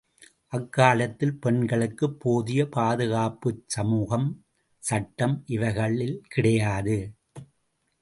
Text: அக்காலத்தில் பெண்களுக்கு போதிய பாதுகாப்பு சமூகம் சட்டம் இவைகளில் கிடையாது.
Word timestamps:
அக்காலத்தில் 0.53 1.33
பெண்களுக்கு 1.39 2.07
போதிய 2.13 2.65
பாதுகாப்பு 2.69 3.51
சமூகம் 3.67 4.27
சட்டம் 4.83 5.37
இவைகளில் 5.47 6.21
கிடையாது. 6.27 6.99